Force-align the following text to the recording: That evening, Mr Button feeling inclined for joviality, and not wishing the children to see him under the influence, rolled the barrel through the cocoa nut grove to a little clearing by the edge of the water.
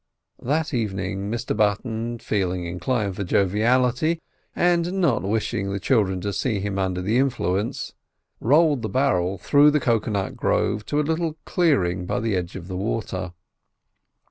That 0.41 0.73
evening, 0.73 1.29
Mr 1.29 1.55
Button 1.55 2.17
feeling 2.17 2.65
inclined 2.65 3.15
for 3.15 3.23
joviality, 3.23 4.19
and 4.55 4.93
not 4.93 5.21
wishing 5.21 5.71
the 5.71 5.79
children 5.79 6.19
to 6.21 6.33
see 6.33 6.59
him 6.59 6.79
under 6.79 7.03
the 7.03 7.19
influence, 7.19 7.93
rolled 8.39 8.81
the 8.81 8.89
barrel 8.89 9.37
through 9.37 9.69
the 9.69 9.79
cocoa 9.79 10.09
nut 10.09 10.35
grove 10.35 10.87
to 10.87 10.99
a 10.99 11.03
little 11.05 11.37
clearing 11.45 12.07
by 12.07 12.19
the 12.19 12.35
edge 12.35 12.55
of 12.55 12.67
the 12.67 12.75
water. 12.77 13.33